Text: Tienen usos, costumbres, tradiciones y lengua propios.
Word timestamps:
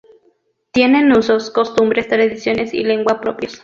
Tienen 0.71 1.11
usos, 1.15 1.51
costumbres, 1.51 2.07
tradiciones 2.07 2.73
y 2.73 2.81
lengua 2.83 3.21
propios. 3.21 3.59